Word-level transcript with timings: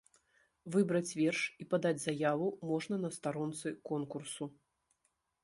Выбраць 0.75 1.15
верш 1.19 1.41
і 1.63 1.67
падаць 1.73 1.99
заяву 2.05 2.47
можна 2.71 2.95
на 3.05 3.13
старонцы 3.19 3.75
конкурсу. 3.93 4.51